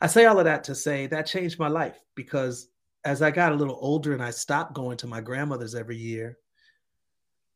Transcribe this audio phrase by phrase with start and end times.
[0.00, 2.68] I say all of that to say that changed my life because
[3.04, 6.38] as I got a little older and I stopped going to my grandmother's every year,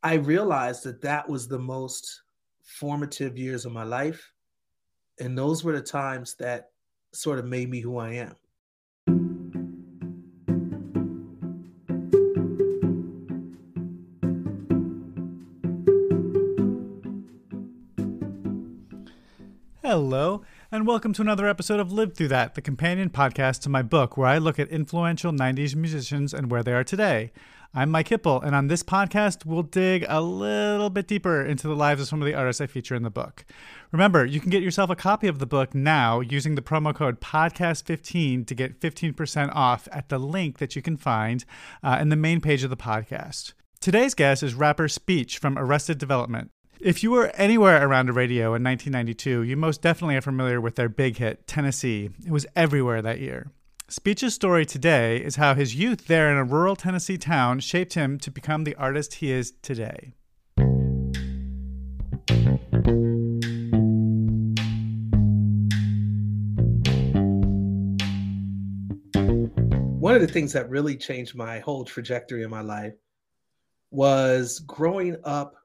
[0.02, 2.22] I realized that that was the most
[2.62, 4.32] formative years of my life.
[5.20, 6.70] And those were the times that
[7.12, 8.34] sort of made me who I am.
[20.74, 24.16] And welcome to another episode of Live Through That, the companion podcast to my book
[24.16, 27.30] where I look at influential 90s musicians and where they are today.
[27.74, 31.76] I'm Mike Hipple, and on this podcast, we'll dig a little bit deeper into the
[31.76, 33.44] lives of some of the artists I feature in the book.
[33.90, 37.20] Remember, you can get yourself a copy of the book now using the promo code
[37.20, 41.44] PODCAST15 to get 15% off at the link that you can find
[41.82, 43.52] uh, in the main page of the podcast.
[43.80, 46.50] Today's guest is rapper Speech from Arrested Development.
[46.82, 50.74] If you were anywhere around a radio in 1992, you most definitely are familiar with
[50.74, 52.10] their big hit, Tennessee.
[52.26, 53.52] It was everywhere that year.
[53.86, 58.18] Speech's story today is how his youth there in a rural Tennessee town shaped him
[58.18, 60.14] to become the artist he is today.
[70.00, 72.94] One of the things that really changed my whole trajectory in my life
[73.92, 75.61] was growing up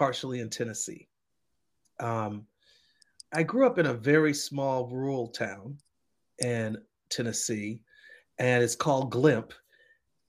[0.00, 1.06] partially in Tennessee.
[2.00, 2.46] Um,
[3.34, 5.76] I grew up in a very small rural town
[6.42, 6.78] in
[7.10, 7.82] Tennessee,
[8.38, 9.52] and it's called Glimp.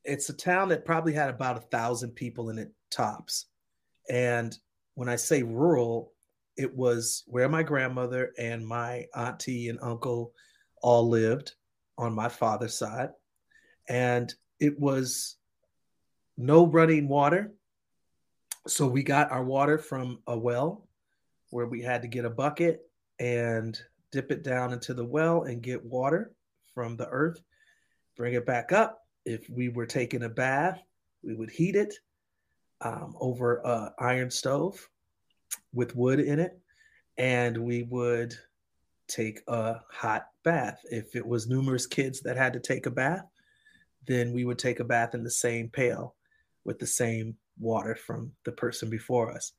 [0.04, 3.46] It's a town that probably had about a thousand people in it tops.
[4.10, 4.54] And
[4.96, 6.12] when I say rural,
[6.58, 10.34] it was where my grandmother and my auntie and uncle
[10.82, 11.54] all lived
[11.98, 13.12] on my father's side.
[13.88, 15.38] And it was
[16.38, 17.54] no running water
[18.68, 20.88] so we got our water from a well
[21.50, 22.82] where we had to get a bucket
[23.20, 23.80] and
[24.12, 26.34] dip it down into the well and get water
[26.74, 27.42] from the earth,
[28.16, 29.06] bring it back up.
[29.26, 30.82] If we were taking a bath,
[31.24, 31.94] we would heat it
[32.82, 34.90] um, over a iron stove
[35.74, 36.60] with wood in it,
[37.18, 38.34] and we would
[39.08, 40.82] take a hot bath.
[40.86, 43.26] If it was numerous kids that had to take a bath,
[44.08, 46.16] then we would take a bath in the same pail
[46.64, 49.54] with the same water from the person before us.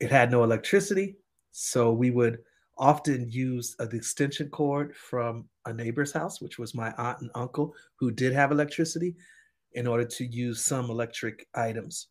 [0.00, 1.16] It had no electricity,
[1.50, 2.38] so we would
[2.78, 7.74] often use an extension cord from a neighbor's house, which was my aunt and uncle
[7.96, 9.14] who did have electricity,
[9.74, 12.08] in order to use some electric items.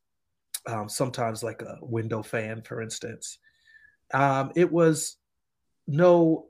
[0.68, 3.40] Um, sometimes, like a window fan, for instance.
[4.14, 5.18] Um, it was
[5.88, 6.48] no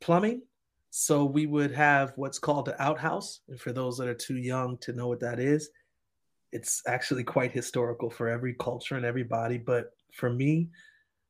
[0.00, 0.42] plumbing,
[0.90, 3.40] so we would have what's called an outhouse.
[3.48, 5.70] And for those that are too young to know what that is,
[6.52, 9.58] it's actually quite historical for every culture and everybody.
[9.58, 10.70] But for me,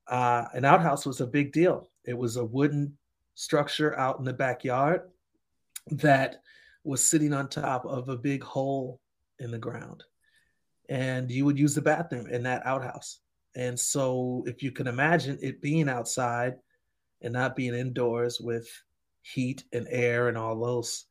[0.07, 1.91] uh, an outhouse was a big deal.
[2.05, 2.97] It was a wooden
[3.35, 5.03] structure out in the backyard
[5.91, 6.43] that
[6.85, 9.01] was sitting on top of a big hole
[9.39, 10.05] in the ground.
[10.89, 13.21] And you would use the bathroom in that outhouse.
[13.55, 16.55] And so, if you can imagine it being outside
[17.23, 18.69] and not being indoors with
[19.23, 21.07] heat and air and all those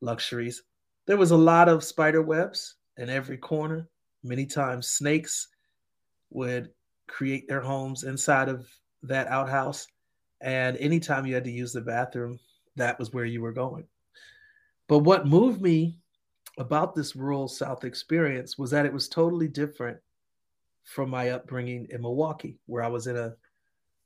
[0.00, 0.62] luxuries,
[1.06, 3.88] there was a lot of spider webs in every corner.
[4.22, 5.48] Many times, snakes
[6.30, 6.70] would
[7.08, 8.66] create their homes inside of
[9.02, 9.86] that outhouse.
[10.40, 12.38] And anytime you had to use the bathroom,
[12.76, 13.84] that was where you were going.
[14.88, 15.98] But what moved me
[16.58, 19.98] about this rural South experience was that it was totally different
[20.84, 23.34] from my upbringing in Milwaukee, where I was in a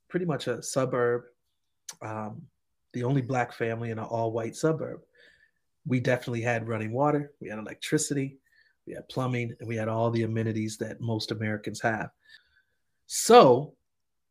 [0.09, 1.23] pretty much a suburb,
[2.01, 2.41] um,
[2.93, 5.01] the only black family in an all white suburb.
[5.85, 8.37] We definitely had running water, we had electricity,
[8.87, 12.09] we had plumbing, and we had all the amenities that most Americans have.
[13.05, 13.73] So,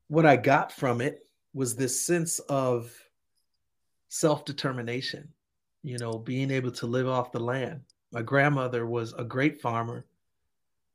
[0.09, 2.93] what I got from it was this sense of
[4.09, 5.29] self determination,
[5.83, 7.81] you know, being able to live off the land.
[8.13, 10.07] My grandmother was a great farmer.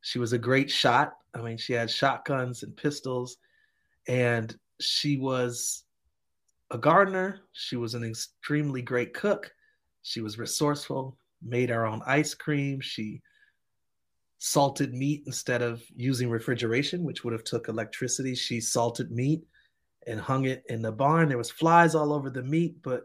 [0.02, 1.14] She was a great shot.
[1.36, 3.38] I mean, she had shotguns and pistols,
[4.08, 5.84] and she was
[6.72, 7.42] a gardener.
[7.52, 9.52] She was an extremely great cook.
[10.02, 12.82] She was resourceful, made her own ice cream.
[12.82, 13.22] She
[14.44, 18.34] salted meat instead of using refrigeration, which would have took electricity.
[18.34, 19.44] She salted meat
[20.08, 21.30] and hung it in the barn.
[21.30, 23.04] There was flies all over the meat, but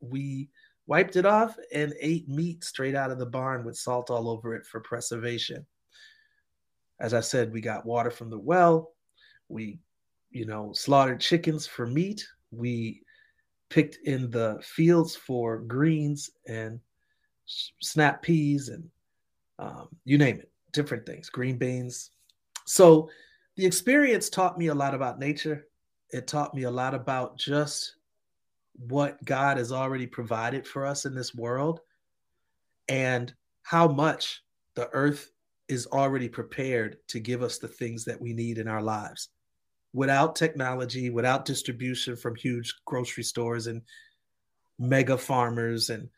[0.00, 0.48] we
[0.86, 4.54] wiped it off and ate meat straight out of the barn with salt all over
[4.54, 5.66] it for preservation.
[7.00, 8.92] As I said, we got water from the well.
[9.50, 9.80] We,
[10.30, 12.26] you know, slaughtered chickens for meat.
[12.50, 13.02] We
[13.68, 16.80] picked in the fields for greens and
[17.44, 18.88] snap peas and
[19.58, 22.10] um, you name it different things, green beans.
[22.66, 23.08] So
[23.56, 25.66] the experience taught me a lot about nature.
[26.10, 27.94] It taught me a lot about just
[28.86, 31.80] what God has already provided for us in this world
[32.88, 34.42] and how much
[34.74, 35.32] the earth
[35.68, 39.28] is already prepared to give us the things that we need in our lives.
[39.92, 43.82] Without technology, without distribution from huge grocery stores and
[44.78, 46.08] mega farmers and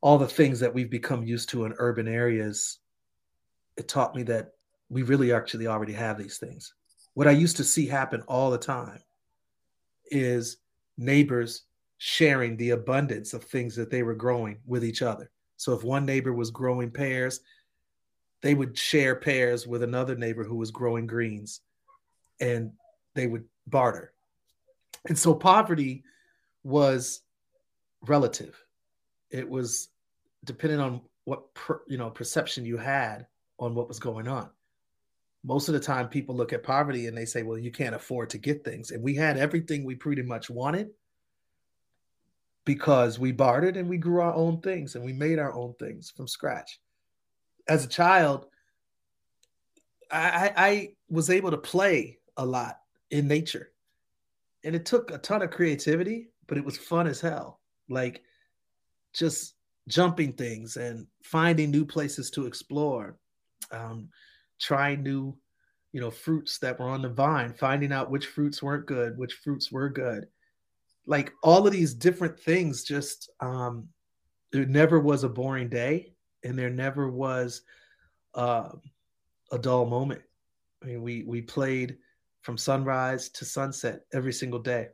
[0.00, 2.78] all the things that we've become used to in urban areas,
[3.76, 4.52] it taught me that
[4.88, 6.74] we really actually already have these things.
[7.14, 9.00] What I used to see happen all the time
[10.10, 10.58] is
[10.98, 11.62] neighbors
[11.98, 15.30] sharing the abundance of things that they were growing with each other.
[15.56, 17.40] So if one neighbor was growing pears,
[18.42, 21.60] they would share pears with another neighbor who was growing greens
[22.40, 22.72] and
[23.14, 24.12] they would barter.
[25.08, 26.02] And so poverty
[26.64, 27.20] was
[28.02, 28.60] relative.
[29.30, 29.88] It was
[30.44, 33.26] depending on what per, you know perception you had
[33.62, 34.50] on what was going on.
[35.44, 38.30] Most of the time, people look at poverty and they say, well, you can't afford
[38.30, 38.90] to get things.
[38.90, 40.90] And we had everything we pretty much wanted
[42.64, 46.10] because we bartered and we grew our own things and we made our own things
[46.10, 46.80] from scratch.
[47.68, 48.46] As a child,
[50.10, 52.78] I, I was able to play a lot
[53.10, 53.72] in nature.
[54.64, 57.60] And it took a ton of creativity, but it was fun as hell.
[57.88, 58.22] Like
[59.12, 59.54] just
[59.88, 63.16] jumping things and finding new places to explore
[63.72, 64.08] um,
[64.60, 65.36] trying new,
[65.92, 69.34] you know, fruits that were on the vine, finding out which fruits weren't good, which
[69.34, 70.26] fruits were good.
[71.06, 73.88] Like all of these different things, just um,
[74.52, 76.12] there never was a boring day,
[76.44, 77.62] and there never was
[78.34, 78.70] uh,
[79.50, 80.22] a dull moment.
[80.82, 81.98] I mean, we we played
[82.42, 84.88] from sunrise to sunset every single day,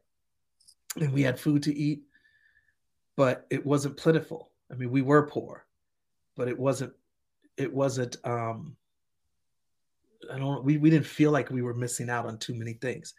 [1.00, 2.02] and we had food to eat,
[3.16, 4.50] but it wasn't plentiful.
[4.70, 5.66] I mean, we were poor,
[6.36, 6.92] but it wasn't
[7.58, 8.76] it wasn't um
[10.32, 13.14] I don't we, we didn't feel like we were missing out on too many things.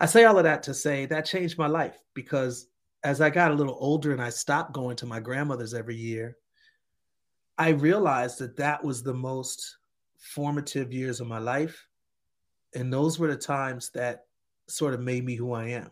[0.00, 2.68] I say all of that to say that changed my life because
[3.04, 6.36] as I got a little older and I stopped going to my grandmother's every year,
[7.58, 9.76] I realized that that was the most
[10.18, 11.86] formative years of my life.
[12.74, 14.24] And those were the times that
[14.66, 15.90] sort of made me who I am.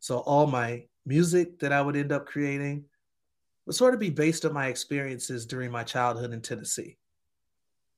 [0.00, 2.84] So all my music that I would end up creating,
[3.68, 6.96] would sort of be based on my experiences during my childhood in Tennessee.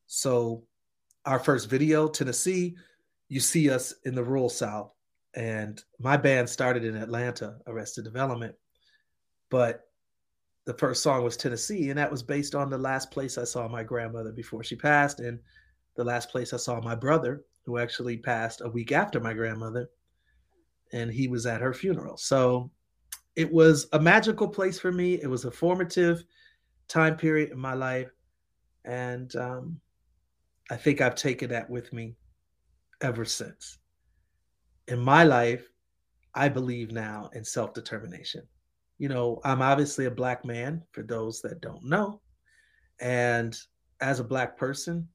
[0.08, 0.64] So,
[1.24, 2.74] our first video, Tennessee,
[3.28, 4.90] you see us in the rural South.
[5.34, 8.52] And my band started in Atlanta, Arrested Development.
[9.48, 9.82] But
[10.64, 13.68] the first song was Tennessee, and that was based on the last place I saw
[13.68, 15.38] my grandmother before she passed, and
[15.94, 19.88] the last place I saw my brother, who actually passed a week after my grandmother,
[20.92, 22.16] and he was at her funeral.
[22.16, 22.72] So
[23.36, 25.14] it was a magical place for me.
[25.14, 26.24] It was a formative
[26.88, 28.10] time period in my life.
[28.84, 29.80] And um,
[30.70, 32.16] I think I've taken that with me
[33.00, 33.78] ever since.
[34.88, 35.68] In my life,
[36.34, 38.42] I believe now in self determination.
[38.98, 42.20] You know, I'm obviously a Black man, for those that don't know.
[43.00, 43.56] And
[44.00, 45.08] as a Black person,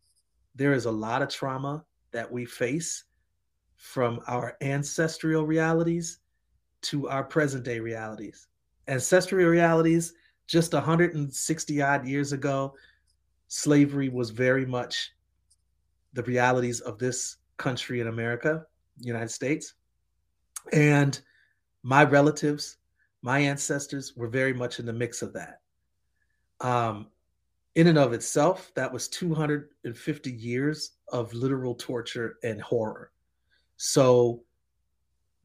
[0.56, 3.04] there is a lot of trauma that we face
[3.76, 6.20] from our ancestral realities
[6.86, 8.48] to our present day realities.
[8.88, 10.14] Ancestral realities,
[10.48, 12.76] just 160 odd years ago,
[13.48, 15.14] slavery was very much
[16.14, 18.66] the realities of this country in America,
[19.00, 19.74] United States.
[20.72, 21.20] And
[21.84, 22.78] my relatives,
[23.22, 25.62] my ancestors were very much in the mix of that.
[26.62, 27.08] Um,
[27.76, 33.12] in and of itself, that was 250 years of literal torture and horror.
[33.78, 34.44] So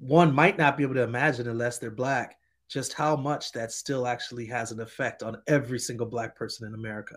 [0.01, 2.39] one might not be able to imagine unless they're black
[2.69, 6.75] just how much that still actually has an effect on every single black person in
[6.75, 7.17] America.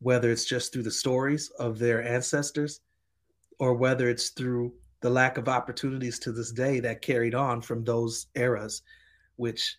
[0.00, 2.80] Whether it's just through the stories of their ancestors
[3.58, 7.84] or whether it's through the lack of opportunities to this day that carried on from
[7.84, 8.82] those eras,
[9.36, 9.76] which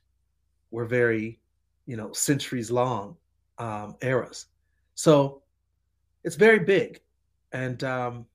[0.69, 1.39] were very,
[1.88, 3.17] you know, centuries long
[3.57, 4.45] um, eras.
[4.93, 5.41] So
[6.24, 7.01] it's very big.
[7.51, 8.25] And um,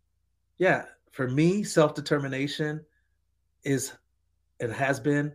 [0.58, 2.84] yeah, for me, self determination
[3.66, 3.92] is
[4.60, 5.34] and has been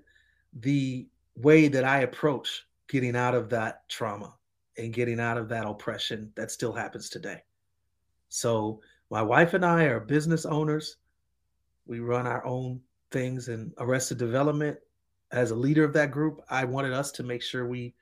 [0.62, 4.34] the way that I approach getting out of that trauma
[4.78, 7.44] and getting out of that oppression that still happens today.
[8.30, 10.96] So, my wife and I are business owners.
[11.86, 12.80] We run our own
[13.12, 14.78] things in arrested development.
[15.32, 17.94] As a leader of that group, I wanted us to make sure we,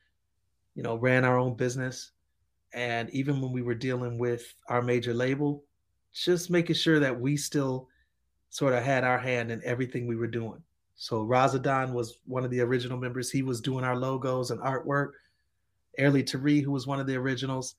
[0.76, 2.12] you know, ran our own business.
[2.74, 5.64] And even when we were dealing with our major label,
[6.14, 7.89] just making sure that we still
[8.50, 10.62] sort of had our hand in everything we were doing.
[10.96, 13.32] So Rasa Don was one of the original members.
[13.32, 15.12] He was doing our logos and artwork.
[15.98, 17.76] Aerle Taree, who was one of the originals,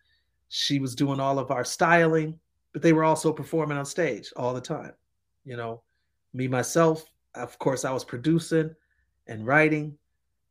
[0.48, 2.38] she was doing all of our styling,
[2.72, 4.92] but they were also performing on stage all the time.
[5.44, 5.82] You know,
[6.34, 8.74] me myself, of course, I was producing
[9.26, 9.96] and writing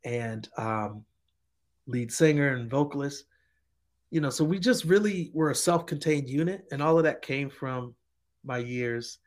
[0.06, 1.04] and um,
[1.88, 3.26] lead singer and vocalist.
[4.12, 7.50] You know, so we just really were a self-contained unit, and all of that came
[7.50, 7.94] from
[8.44, 9.20] my years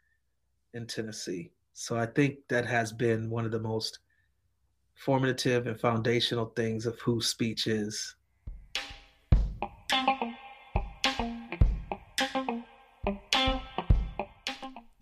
[0.75, 1.51] in Tennessee.
[1.75, 4.01] So I think that has been one of the most
[4.95, 8.15] formative and foundational things of who speech is.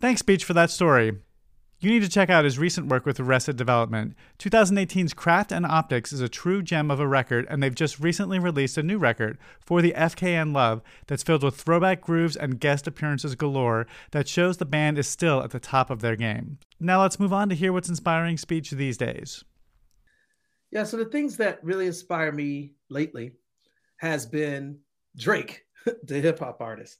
[0.01, 1.19] Thanks, Speech, for that story.
[1.83, 4.15] You need to check out his recent work with Arrested Development.
[4.39, 8.39] 2018's Craft and Optics is a true gem of a record, and they've just recently
[8.39, 12.87] released a new record, For the FKN Love, that's filled with throwback grooves and guest
[12.87, 16.59] appearances galore that shows the band is still at the top of their game.
[16.79, 19.43] Now let's move on to hear what's inspiring speech these days.
[20.71, 23.33] Yeah, so the things that really inspire me lately
[23.97, 24.81] has been
[25.17, 25.63] Drake,
[26.05, 26.99] the hip hop artist.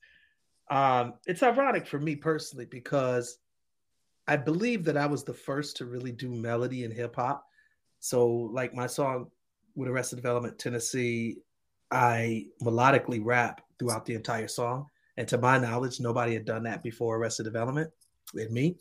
[0.71, 3.37] Um, it's ironic for me personally because
[4.31, 7.45] I believe that I was the first to really do melody in hip hop.
[7.99, 9.27] So, like my song
[9.75, 11.39] with Arrested Development, Tennessee,
[11.91, 14.87] I melodically rap throughout the entire song.
[15.17, 17.91] And to my knowledge, nobody had done that before Arrested Development
[18.33, 18.77] with me.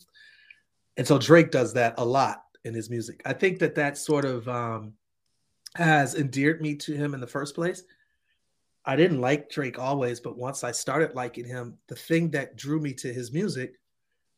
[0.97, 3.19] And so Drake does that a lot in his music.
[3.25, 4.93] I think that that sort of um,
[5.73, 7.81] has endeared me to him in the first place.
[8.85, 12.79] I didn't like Drake always, but once I started liking him, the thing that drew
[12.79, 13.79] me to his music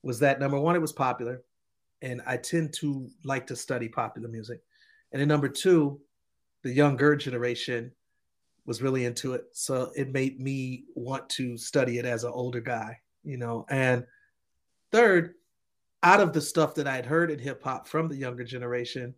[0.03, 1.41] was that number one, it was popular,
[2.01, 4.61] and I tend to like to study popular music.
[5.11, 5.99] And then number two,
[6.63, 7.91] the younger generation
[8.65, 9.45] was really into it.
[9.51, 13.65] So it made me want to study it as an older guy, you know.
[13.69, 14.05] And
[14.91, 15.33] third,
[16.03, 19.13] out of the stuff that I had heard in hip hop from the younger generation,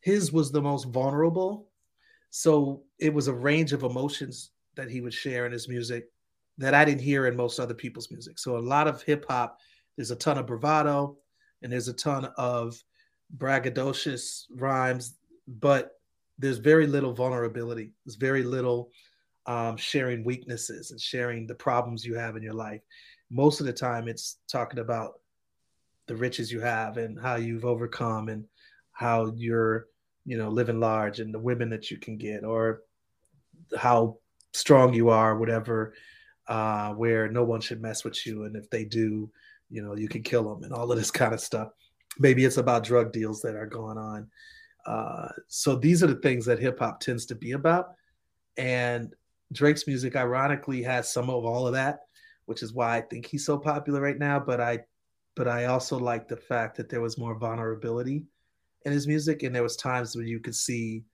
[0.00, 1.68] his was the most vulnerable.
[2.30, 6.10] So it was a range of emotions that he would share in his music
[6.58, 8.38] that I didn't hear in most other people's music.
[8.38, 9.58] So a lot of hip hop
[9.96, 11.16] there's a ton of bravado
[11.62, 12.80] and there's a ton of
[13.36, 15.92] braggadocious rhymes, but
[16.38, 17.92] there's very little vulnerability.
[18.04, 18.90] There's very little
[19.46, 22.82] um, sharing weaknesses and sharing the problems you have in your life.
[23.30, 25.14] Most of the time, it's talking about
[26.06, 28.44] the riches you have and how you've overcome and
[28.92, 29.86] how you're,
[30.24, 32.82] you know, living large and the women that you can get or
[33.76, 34.18] how
[34.52, 35.94] strong you are, whatever,
[36.48, 38.44] uh, where no one should mess with you.
[38.44, 39.30] And if they do,
[39.70, 41.68] you know you can kill them and all of this kind of stuff.
[42.18, 44.28] Maybe it's about drug deals that are going on.
[44.86, 47.88] Uh, so these are the things that hip hop tends to be about.
[48.56, 49.14] And
[49.52, 52.00] drake's music ironically has some of all of that
[52.46, 54.40] which is why i think he's so popular right now.
[54.40, 54.80] But i
[55.34, 58.24] but i also like the fact that there was more vulnerability
[58.84, 59.42] in his music.
[59.42, 61.04] And there was times where you could see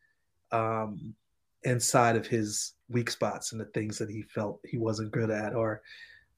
[0.52, 1.14] um,
[1.64, 5.54] inside of his weak spots and the things that he felt he wasn't good at
[5.54, 5.80] or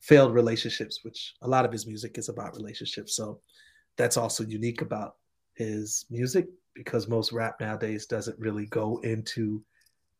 [0.04, 3.16] failed relationships, which a lot of his music is about relationships.
[3.16, 3.40] So
[3.96, 5.16] that's also unique about
[5.54, 9.62] his music because most rap nowadays doesn't really go into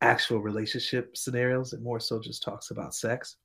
[0.01, 1.71] actual relationship scenarios.
[1.73, 3.35] It more so just talks about sex.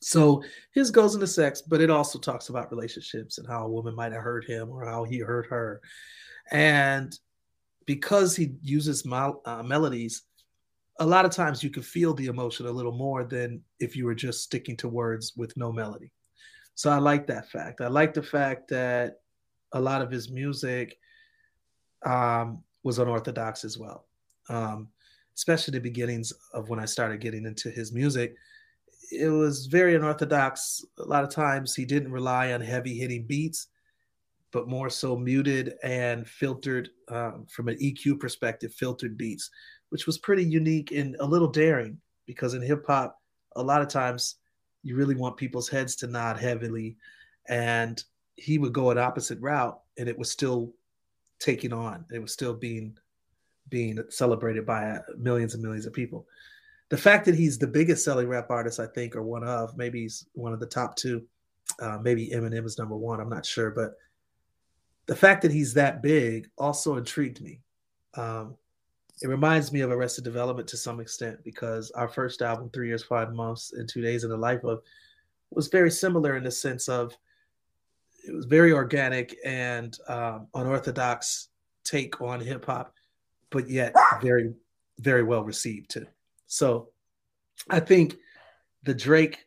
[0.00, 3.94] So his goes into sex, but it also talks about relationships and how a woman
[3.94, 5.82] might have hurt him or how he hurt her.
[6.50, 7.12] And
[7.84, 10.22] because he uses mel- uh, melodies
[11.00, 14.04] a lot of times you can feel the emotion a little more than if you
[14.04, 16.12] were just sticking to words with no melody.
[16.74, 17.80] So I like that fact.
[17.80, 19.20] I like the fact that
[19.72, 20.98] a lot of his music
[22.04, 24.06] um, was unorthodox as well.
[24.50, 24.88] Um,
[25.36, 28.34] especially the beginnings of when I started getting into his music,
[29.10, 30.84] it was very unorthodox.
[30.98, 33.68] A lot of times he didn't rely on heavy hitting beats,
[34.52, 39.50] but more so muted and filtered um, from an EQ perspective, filtered beats,
[39.90, 43.18] which was pretty unique and a little daring because in hip hop,
[43.56, 44.36] a lot of times
[44.82, 46.96] you really want people's heads to nod heavily.
[47.48, 48.02] And
[48.36, 50.72] he would go an opposite route and it was still
[51.38, 52.96] taking on, it was still being
[53.68, 56.26] being celebrated by uh, millions and millions of people.
[56.88, 60.00] The fact that he's the biggest selling rap artist, I think, or one of, maybe
[60.02, 61.22] he's one of the top two.
[61.78, 63.20] Uh, maybe Eminem is number one.
[63.20, 63.92] I'm not sure, but
[65.06, 67.60] the fact that he's that big also intrigued me.
[68.14, 68.56] Um,
[69.22, 73.02] it reminds me of Arrested Development to some extent because our first album, Three Years,
[73.02, 74.82] Five Months, and Two Days in the Life of,
[75.50, 77.16] was very similar in the sense of
[78.26, 81.48] it was very organic and um, unorthodox
[81.84, 82.94] take on hip hop
[83.50, 84.54] but yet very,
[84.98, 86.06] very well received too.
[86.46, 86.88] So
[87.68, 88.16] I think
[88.84, 89.46] the Drake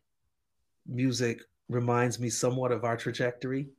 [0.86, 3.70] music reminds me somewhat of our trajectory.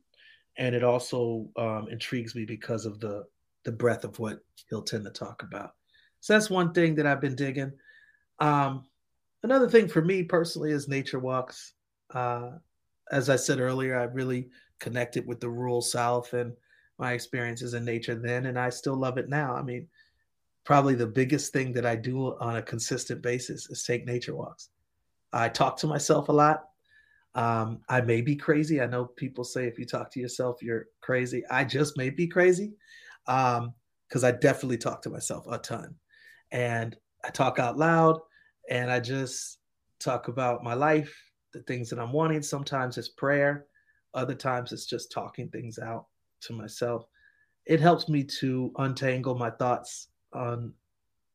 [0.57, 3.25] And it also um, intrigues me because of the
[3.65, 5.73] the breadth of what he'll tend to talk about.
[6.25, 7.71] So that's one thing that I've been digging.
[8.39, 8.85] Um,
[9.43, 11.73] another thing for me personally is nature walks.
[12.15, 12.53] Uh,
[13.11, 16.53] as I said earlier, I really connected with the rural South and
[16.97, 19.53] my experiences in nature then, and I still love it now.
[19.53, 19.87] I mean,
[20.63, 24.69] probably the biggest thing that I do on a consistent basis is take nature walks.
[25.31, 26.69] I talk to myself a lot.
[27.35, 28.81] Um, I may be crazy.
[28.81, 31.43] I know people say if you talk to yourself, you're crazy.
[31.51, 32.73] I just may be crazy
[33.27, 35.93] because um, I definitely talk to myself a ton.
[36.51, 38.19] And I talk out loud
[38.69, 39.59] and I just
[39.99, 41.13] talk about my life,
[41.53, 42.41] the things that I'm wanting.
[42.41, 43.65] Sometimes it's prayer,
[44.13, 46.07] other times it's just talking things out
[46.41, 47.05] to myself.
[47.65, 50.73] It helps me to untangle my thoughts on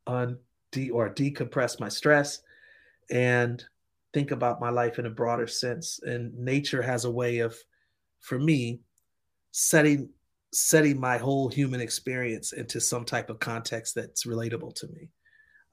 [0.07, 0.37] on
[0.71, 2.41] de or decompress my stress
[3.09, 3.63] and
[4.13, 7.55] think about my life in a broader sense and nature has a way of
[8.19, 8.79] for me
[9.51, 10.09] setting
[10.53, 15.09] setting my whole human experience into some type of context that's relatable to me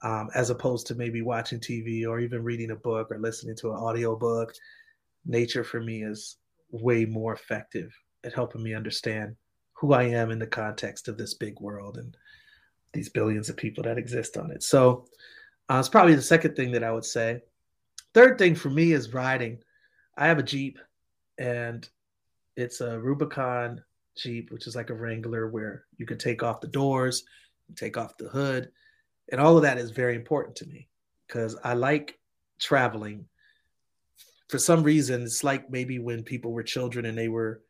[0.03, 3.69] um, as opposed to maybe watching tv or even reading a book or listening to
[3.69, 4.53] an audio book
[5.25, 6.37] nature for me is
[6.71, 7.91] way more effective
[8.23, 9.35] at helping me understand
[9.73, 12.15] who i am in the context of this big world and
[12.93, 14.63] these billions of people that exist on it.
[14.63, 15.05] So
[15.69, 17.41] uh, it's probably the second thing that I would say.
[18.13, 19.59] Third thing for me is riding.
[20.17, 20.79] I have a Jeep
[21.37, 21.87] and
[22.55, 23.83] it's a Rubicon
[24.19, 27.23] Jeep, which is like a Wrangler where you can take off the doors,
[27.75, 28.71] take off the hood.
[29.31, 30.87] And all of that is very important to me
[31.27, 32.19] because I like
[32.59, 33.25] traveling.
[34.49, 37.61] For some reason, it's like maybe when people were children and they were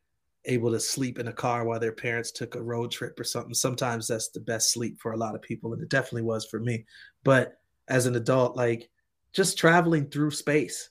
[0.46, 3.54] able to sleep in a car while their parents took a road trip or something.
[3.54, 6.60] Sometimes that's the best sleep for a lot of people, and it definitely was for
[6.60, 6.86] me.
[7.24, 7.58] But
[7.88, 8.88] as an adult, like
[9.32, 10.90] just traveling through space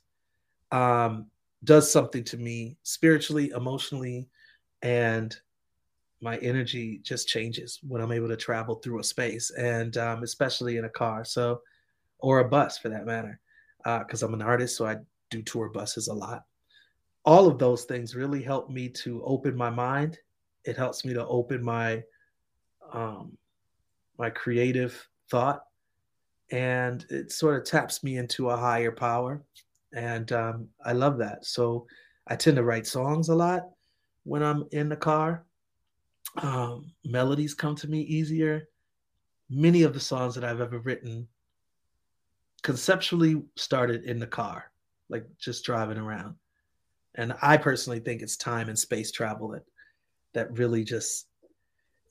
[0.70, 1.26] um,
[1.64, 4.28] does something to me spiritually, emotionally,
[4.82, 5.36] and
[6.20, 10.76] my energy just changes when I'm able to travel through a space, and um, especially
[10.76, 11.60] in a car, so
[12.18, 13.40] or a bus for that matter,
[13.84, 14.96] because uh, I'm an artist, so I
[15.30, 16.44] do tour buses a lot
[17.24, 20.18] all of those things really help me to open my mind.
[20.64, 22.02] It helps me to open my
[22.92, 23.36] um,
[24.18, 25.62] my creative thought,
[26.50, 29.42] and it sort of taps me into a higher power,
[29.94, 31.44] and um, I love that.
[31.44, 31.86] So
[32.26, 33.68] I tend to write songs a lot
[34.24, 35.44] when I'm in the car.
[36.36, 38.68] Um, melodies come to me easier.
[39.48, 41.26] Many of the songs that I've ever written
[42.62, 44.70] conceptually started in the car,
[45.08, 46.36] like just driving around.
[47.16, 49.64] And i personally think it's time and space travel that
[50.32, 51.26] that really just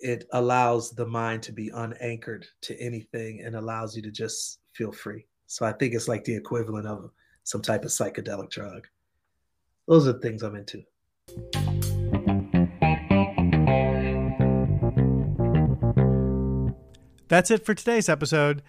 [0.01, 4.91] it allows the mind to be unanchored to anything and allows you to just feel
[4.91, 5.25] free.
[5.47, 7.11] So i think it's like the equivalent of
[7.43, 8.87] some type of psychedelic drug.
[9.87, 10.83] Those are the things i'm into
[17.29, 18.61] that's it for today's episode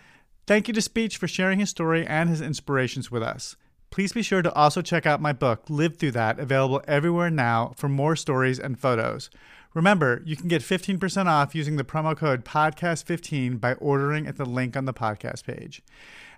[0.46, 3.56] thank you to speech for sharing his story and his inspirations with us
[3.90, 7.72] Please be sure to also check out my book, Live Through That, available everywhere now
[7.76, 9.30] for more stories and photos.
[9.74, 14.44] Remember, you can get 15% off using the promo code podcast15 by ordering at the
[14.44, 15.82] link on the podcast page.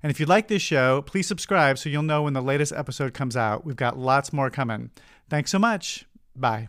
[0.02, 3.14] And if you like this show, please subscribe so you'll know when the latest episode
[3.14, 3.64] comes out.
[3.64, 4.90] We've got lots more coming.
[5.28, 6.06] Thanks so much.
[6.34, 6.68] Bye.